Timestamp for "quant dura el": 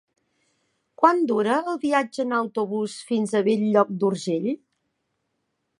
1.01-1.77